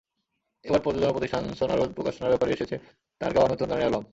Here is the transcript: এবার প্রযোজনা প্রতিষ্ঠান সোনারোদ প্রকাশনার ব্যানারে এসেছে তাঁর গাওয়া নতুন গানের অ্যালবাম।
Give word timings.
এবার 0.65 0.83
প্রযোজনা 0.85 1.15
প্রতিষ্ঠান 1.15 1.43
সোনারোদ 1.59 1.89
প্রকাশনার 1.97 2.31
ব্যানারে 2.31 2.55
এসেছে 2.57 2.75
তাঁর 3.21 3.31
গাওয়া 3.35 3.49
নতুন 3.51 3.67
গানের 3.69 3.83
অ্যালবাম। 3.83 4.03